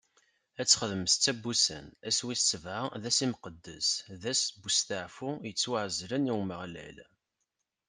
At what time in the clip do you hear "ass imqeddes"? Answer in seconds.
3.09-3.89